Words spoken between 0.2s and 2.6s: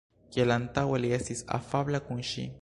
Kiel antaŭe, li estis afabla kun ŝi.